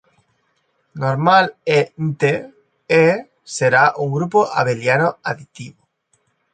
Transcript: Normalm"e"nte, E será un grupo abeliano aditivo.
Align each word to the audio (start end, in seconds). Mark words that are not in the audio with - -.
Normalm"e"nte, 1.03 2.31
E 3.03 3.05
será 3.57 3.83
un 4.03 4.09
grupo 4.17 4.39
abeliano 4.61 5.09
aditivo. 5.31 5.81